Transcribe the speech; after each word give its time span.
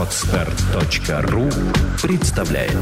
Отстар.ру 0.00 1.50
представляет 2.00 2.72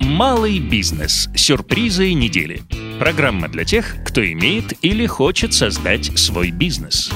Малый 0.00 0.58
бизнес. 0.58 1.28
Сюрпризы 1.36 2.14
недели. 2.14 2.62
Программа 2.98 3.48
для 3.48 3.66
тех, 3.66 3.96
кто 4.06 4.24
имеет 4.24 4.72
или 4.82 5.04
хочет 5.04 5.52
создать 5.52 6.18
свой 6.18 6.50
бизнес. 6.50 7.12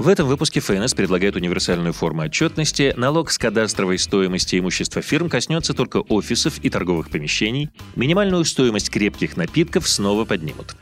В 0.00 0.08
этом 0.08 0.28
выпуске 0.28 0.60
ФНС 0.60 0.94
предлагает 0.94 1.36
универсальную 1.36 1.92
форму 1.92 2.22
отчетности. 2.22 2.94
Налог 2.96 3.30
с 3.30 3.36
кадастровой 3.36 3.98
стоимости 3.98 4.58
имущества 4.58 5.02
фирм 5.02 5.28
коснется 5.28 5.74
только 5.74 5.98
офисов 5.98 6.58
и 6.62 6.70
торговых 6.70 7.10
помещений. 7.10 7.68
Минимальную 7.96 8.46
стоимость 8.46 8.88
крепких 8.88 9.36
напитков 9.36 9.86
снова 9.86 10.24
поднимут. 10.24 10.74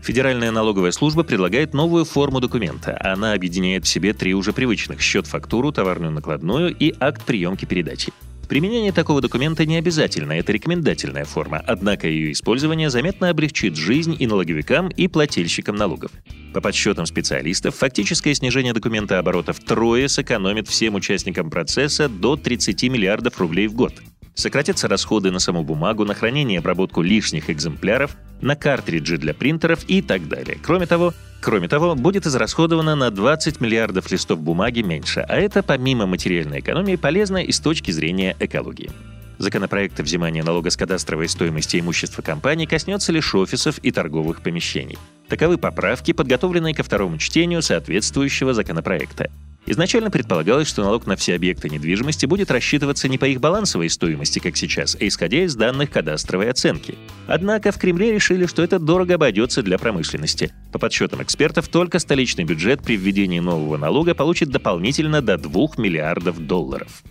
Федеральная 0.00 0.52
налоговая 0.52 0.92
служба 0.92 1.24
предлагает 1.24 1.74
новую 1.74 2.04
форму 2.04 2.38
документа. 2.38 2.96
Она 3.02 3.32
объединяет 3.32 3.84
в 3.84 3.88
себе 3.88 4.12
три 4.12 4.32
уже 4.32 4.52
привычных– 4.52 5.00
счет-фактуру, 5.02 5.72
товарную 5.72 6.12
накладную 6.12 6.72
и 6.72 6.94
акт 7.00 7.24
приемки 7.24 7.64
передачи. 7.64 8.12
Применение 8.52 8.92
такого 8.92 9.22
документа 9.22 9.64
не 9.64 9.78
обязательно, 9.78 10.32
это 10.32 10.52
рекомендательная 10.52 11.24
форма, 11.24 11.64
однако 11.66 12.06
ее 12.06 12.32
использование 12.32 12.90
заметно 12.90 13.30
облегчит 13.30 13.76
жизнь 13.76 14.14
и 14.18 14.26
налоговикам, 14.26 14.90
и 14.90 15.08
плательщикам 15.08 15.74
налогов. 15.74 16.10
По 16.52 16.60
подсчетам 16.60 17.06
специалистов, 17.06 17.76
фактическое 17.76 18.34
снижение 18.34 18.74
документа 18.74 19.18
оборота 19.18 19.54
втрое 19.54 20.06
сэкономит 20.06 20.68
всем 20.68 20.96
участникам 20.96 21.48
процесса 21.48 22.10
до 22.10 22.36
30 22.36 22.82
миллиардов 22.90 23.40
рублей 23.40 23.68
в 23.68 23.72
год. 23.72 23.94
Сократятся 24.34 24.86
расходы 24.86 25.30
на 25.30 25.38
саму 25.38 25.62
бумагу, 25.64 26.04
на 26.04 26.12
хранение 26.12 26.56
и 26.56 26.58
обработку 26.58 27.00
лишних 27.00 27.48
экземпляров, 27.48 28.18
на 28.42 28.56
картриджи 28.56 29.16
для 29.16 29.32
принтеров 29.32 29.84
и 29.88 30.02
так 30.02 30.28
далее. 30.28 30.58
Кроме 30.62 30.86
того, 30.86 31.14
Кроме 31.42 31.66
того, 31.66 31.96
будет 31.96 32.24
израсходовано 32.24 32.94
на 32.94 33.10
20 33.10 33.60
миллиардов 33.60 34.12
листов 34.12 34.38
бумаги 34.38 34.82
меньше, 34.82 35.26
а 35.28 35.36
это, 35.36 35.64
помимо 35.64 36.06
материальной 36.06 36.60
экономии, 36.60 36.94
полезно 36.94 37.38
и 37.38 37.50
с 37.50 37.58
точки 37.58 37.90
зрения 37.90 38.36
экологии. 38.38 38.92
Законопроект 39.38 39.98
о 39.98 40.04
взимании 40.04 40.40
налога 40.40 40.70
с 40.70 40.76
кадастровой 40.76 41.28
стоимости 41.28 41.80
имущества 41.80 42.22
компаний 42.22 42.68
коснется 42.68 43.10
лишь 43.10 43.34
офисов 43.34 43.78
и 43.78 43.90
торговых 43.90 44.40
помещений. 44.40 44.98
Таковы 45.26 45.58
поправки, 45.58 46.12
подготовленные 46.12 46.76
ко 46.76 46.84
второму 46.84 47.18
чтению 47.18 47.60
соответствующего 47.60 48.54
законопроекта. 48.54 49.28
Изначально 49.64 50.10
предполагалось, 50.10 50.66
что 50.66 50.82
налог 50.82 51.06
на 51.06 51.14
все 51.14 51.36
объекты 51.36 51.70
недвижимости 51.70 52.26
будет 52.26 52.50
рассчитываться 52.50 53.08
не 53.08 53.16
по 53.16 53.26
их 53.26 53.40
балансовой 53.40 53.88
стоимости, 53.88 54.40
как 54.40 54.56
сейчас, 54.56 54.96
а 55.00 55.06
исходя 55.06 55.44
из 55.44 55.54
данных 55.54 55.90
кадастровой 55.90 56.50
оценки. 56.50 56.96
Однако 57.28 57.70
в 57.70 57.78
Кремле 57.78 58.12
решили, 58.12 58.46
что 58.46 58.62
это 58.62 58.80
дорого 58.80 59.14
обойдется 59.14 59.62
для 59.62 59.78
промышленности. 59.78 60.52
По 60.72 60.78
подсчетам 60.78 61.22
экспертов, 61.22 61.68
только 61.68 62.00
столичный 62.00 62.44
бюджет 62.44 62.82
при 62.82 62.96
введении 62.96 63.38
нового 63.38 63.76
налога 63.76 64.14
получит 64.14 64.50
дополнительно 64.50 65.22
до 65.22 65.38
2 65.38 65.68
миллиардов 65.78 66.44
долларов. 66.44 67.02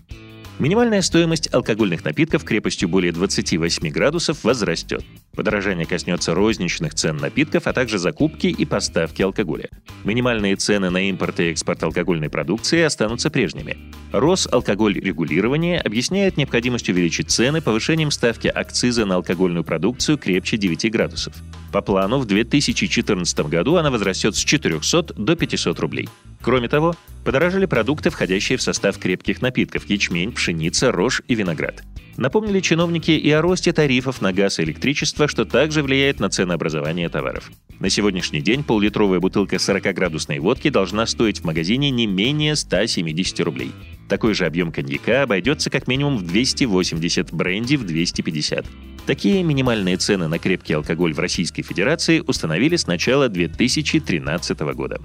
Минимальная 0.60 1.02
стоимость 1.02 1.52
алкогольных 1.54 2.04
напитков 2.04 2.44
крепостью 2.44 2.90
более 2.90 3.12
28 3.14 3.90
градусов 3.90 4.44
возрастет. 4.44 5.04
Подорожание 5.36 5.86
коснется 5.86 6.34
розничных 6.34 6.94
цен 6.94 7.18
напитков, 7.18 7.66
а 7.68 7.74
также 7.74 7.98
закупки 7.98 8.48
и 8.48 8.66
поставки 8.66 9.22
алкоголя. 9.22 9.70
Минимальные 10.04 10.58
цены 10.58 10.90
на 10.90 11.10
импорт 11.10 11.40
и 11.40 11.52
экспорт 11.52 11.82
алкогольной 11.84 12.30
продукции 12.30 12.82
останутся 12.82 13.30
прежними. 13.30 13.78
Росалкоголь 14.12 15.00
регулирование 15.00 15.80
объясняет 15.80 16.36
необходимость 16.36 16.90
увеличить 16.90 17.32
цены 17.32 17.62
повышением 17.62 18.12
ставки 18.12 18.48
акциза 18.48 19.06
на 19.06 19.16
алкогольную 19.16 19.64
продукцию 19.64 20.18
крепче 20.18 20.58
9 20.58 20.92
градусов. 20.92 21.34
По 21.72 21.82
плану 21.82 22.20
в 22.20 22.26
2014 22.26 23.40
году 23.48 23.78
она 23.78 23.90
возрастет 23.90 24.36
с 24.36 24.40
400 24.40 25.14
до 25.14 25.36
500 25.38 25.80
рублей. 25.80 26.10
Кроме 26.42 26.68
того, 26.68 26.96
подорожали 27.24 27.66
продукты, 27.68 28.10
входящие 28.10 28.58
в 28.58 28.62
состав 28.62 28.98
крепких 28.98 29.42
напитков– 29.42 29.86
ячмень, 29.90 30.34
пшеница, 30.34 30.92
рожь 30.92 31.22
и 31.28 31.36
виноград. 31.36 31.84
Напомнили 32.18 32.60
чиновники 32.60 33.12
и 33.12 33.30
о 33.32 33.42
росте 33.42 33.74
тарифов 33.74 34.22
на 34.22 34.34
газ 34.34 34.60
и 34.60 34.64
электричество, 34.64 35.28
что 35.28 35.46
также 35.46 35.82
влияет 35.82 36.20
на 36.20 36.30
ценообразование 36.30 37.10
товаров. 37.10 37.52
На 37.80 37.90
сегодняшний 37.90 38.42
день 38.42 38.64
пол-литровая 38.64 39.20
бутылка 39.20 39.56
40-градусной 39.56 40.40
водки 40.40 40.70
должна 40.70 41.06
стоить 41.06 41.40
в 41.40 41.46
магазине 41.46 41.90
не 41.90 42.08
менее 42.08 42.56
170 42.56 43.40
рублей. 43.42 43.72
Такой 44.08 44.34
же 44.34 44.46
объем 44.46 44.72
коньяка 44.72 45.24
обойдется 45.24 45.70
как 45.70 45.88
минимум 45.88 46.18
в 46.18 46.24
280, 46.24 47.34
бренди 47.34 47.78
в 47.78 47.86
250. 47.86 48.66
Такие 49.06 49.42
минимальные 49.42 49.98
цены 49.98 50.28
на 50.28 50.38
крепкий 50.38 50.74
алкоголь 50.74 51.14
в 51.14 51.20
Российской 51.20 51.64
Федерации 51.64 52.20
установили 52.20 52.76
с 52.76 52.88
начала 52.88 53.30
2013 53.30 54.60
года. 54.76 55.02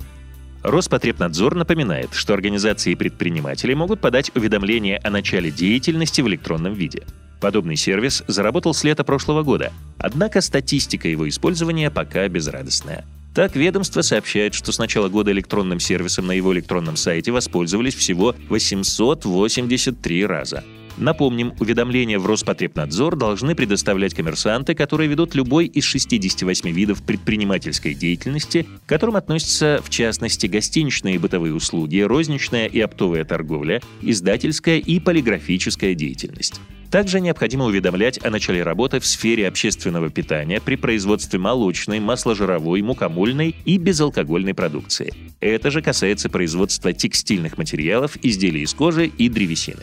Роспотребнадзор 0.67 1.55
напоминает, 1.55 2.13
что 2.13 2.35
организации 2.35 2.91
и 2.91 2.97
предприниматели 2.97 3.73
могут 3.73 4.01
подать 4.01 4.33
уведомление 4.35 4.99
о 4.99 5.11
начале 5.11 5.53
деятельности 5.53 6.23
в 6.23 6.27
электронном 6.27 6.75
виде. 6.75 7.05
Подобный 7.41 7.77
сервис 7.77 8.25
заработал 8.27 8.75
с 8.75 8.83
лета 8.83 9.05
прошлого 9.05 9.45
года, 9.45 9.73
однако 9.97 10.41
статистика 10.41 11.07
его 11.07 11.29
использования 11.29 11.89
пока 11.89 12.27
безрадостная. 12.27 13.05
Так, 13.33 13.55
ведомство 13.55 14.03
сообщает, 14.03 14.55
что 14.55 14.73
с 14.73 14.79
начала 14.79 15.09
года 15.09 15.31
электронным 15.31 15.79
сервисом 15.79 16.27
на 16.27 16.33
его 16.33 16.53
электронном 16.53 16.97
сайте 16.97 17.31
воспользовались 17.31 17.95
всего 17.95 18.35
883 18.49 20.27
раза. 20.27 20.65
Напомним, 20.99 21.53
уведомления 21.61 22.19
в 22.19 22.27
Роспотребнадзор 22.27 23.17
должны 23.17 23.55
предоставлять 23.55 24.15
коммерсанты, 24.15 24.75
которые 24.75 25.09
ведут 25.09 25.35
любой 25.35 25.67
из 25.67 25.85
68 25.85 26.71
видов 26.71 27.03
предпринимательской 27.03 27.95
деятельности, 27.95 28.67
к 28.87 28.89
которым 28.89 29.17
относятся, 29.17 29.81
в 29.85 29.91
частности, 29.91 30.47
гостиничные 30.47 31.17
и 31.17 31.19
бытовые 31.19 31.55
услуги, 31.55 32.01
розничная 32.01 32.67
и 32.67 32.81
оптовая 32.81 33.25
торговля, 33.25 33.83
издательская 34.01 34.79
и 34.79 34.99
полиграфическая 34.99 35.95
деятельность. 35.95 36.61
Также 36.91 37.21
необходимо 37.21 37.65
уведомлять 37.67 38.25
о 38.25 38.31
начале 38.31 38.63
работы 38.63 39.01
в 39.01 39.07
сфере 39.07 39.49
общественного 39.49 40.09
питания 40.09 40.61
при 40.61 40.77
производстве 40.77 41.39
молочной, 41.39 42.01
масложировой, 42.01 42.81
мукомольной 42.81 43.55
и 43.65 43.77
безалкогольной 43.77 44.55
продукции. 44.55 45.13
Это 45.41 45.71
же 45.71 45.83
касается 45.83 46.31
производства 46.31 46.93
текстильных 46.93 47.59
материалов, 47.59 48.17
изделий 48.23 48.63
из 48.63 48.73
кожи 48.73 49.07
и 49.07 49.29
древесины. 49.29 49.83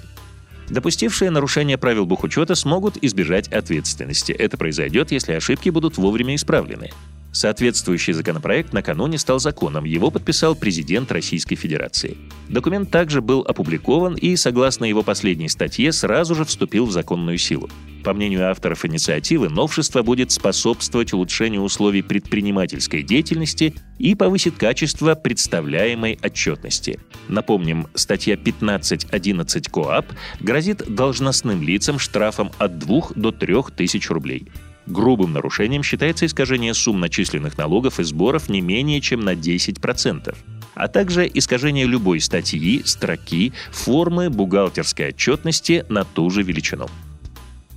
Допустившие 0.69 1.29
нарушение 1.29 1.77
правил 1.77 2.05
бухучета 2.05 2.55
смогут 2.55 2.97
избежать 3.01 3.47
ответственности. 3.49 4.31
Это 4.31 4.57
произойдет, 4.57 5.11
если 5.11 5.33
ошибки 5.33 5.69
будут 5.69 5.97
вовремя 5.97 6.35
исправлены. 6.35 6.91
Соответствующий 7.33 8.13
законопроект 8.13 8.73
накануне 8.73 9.17
стал 9.17 9.39
законом, 9.39 9.85
его 9.85 10.11
подписал 10.11 10.55
президент 10.55 11.11
Российской 11.11 11.55
Федерации. 11.55 12.15
Документ 12.47 12.91
также 12.91 13.21
был 13.21 13.41
опубликован 13.41 14.13
и, 14.13 14.35
согласно 14.35 14.85
его 14.85 15.01
последней 15.01 15.49
статье, 15.49 15.91
сразу 15.91 16.35
же 16.35 16.45
вступил 16.45 16.85
в 16.85 16.91
законную 16.91 17.39
силу. 17.39 17.71
По 18.03 18.13
мнению 18.13 18.51
авторов 18.51 18.85
инициативы, 18.85 19.49
новшество 19.49 20.03
будет 20.03 20.31
способствовать 20.31 21.11
улучшению 21.13 21.63
условий 21.63 22.03
предпринимательской 22.03 23.01
деятельности 23.01 23.73
и 23.97 24.13
повысит 24.13 24.55
качество 24.57 25.15
представляемой 25.15 26.19
отчетности. 26.21 26.99
Напомним, 27.29 27.87
статья 27.95 28.35
15.11 28.35 29.71
КОАП 29.71 30.05
грозит 30.39 30.83
должностным 30.93 31.63
лицам 31.63 31.97
штрафом 31.97 32.51
от 32.59 32.77
2 32.77 33.13
до 33.15 33.31
3 33.31 33.55
тысяч 33.75 34.11
рублей. 34.11 34.51
Грубым 34.85 35.33
нарушением 35.33 35.83
считается 35.83 36.25
искажение 36.25 36.73
сумм 36.73 36.99
начисленных 36.99 37.57
налогов 37.57 37.99
и 37.99 38.03
сборов 38.03 38.49
не 38.49 38.61
менее 38.61 39.01
чем 39.01 39.21
на 39.21 39.33
10%, 39.33 40.35
а 40.75 40.87
также 40.87 41.29
искажение 41.33 41.85
любой 41.85 42.19
статьи, 42.19 42.81
строки, 42.85 43.53
формы 43.71 44.29
бухгалтерской 44.29 45.09
отчетности 45.09 45.85
на 45.89 46.03
ту 46.03 46.29
же 46.29 46.43
величину. 46.43 46.87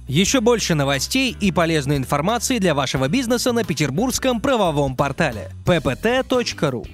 Еще 0.09 0.41
больше 0.41 0.75
новостей 0.75 1.37
и 1.41 1.51
полезной 1.51 1.97
информации 1.97 2.59
для 2.59 2.75
вашего 2.75 3.09
бизнеса 3.09 3.53
на 3.53 3.65
петербургском 3.65 4.41
правовом 4.41 4.97
портале 4.97 5.51
ppt.ru 5.65 6.87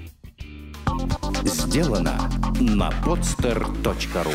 Сделано 1.44 2.30
на 2.60 2.90
podster.ru 3.04 4.34